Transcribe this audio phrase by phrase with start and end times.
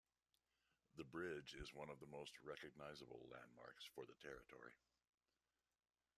[0.95, 4.73] The bridge is one of the most recognisable landmarks for the territory.